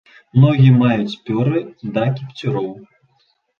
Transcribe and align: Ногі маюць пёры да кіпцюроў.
Ногі 0.45 0.69
маюць 0.77 1.19
пёры 1.27 1.63
да 1.99 2.09
кіпцюроў. 2.17 2.69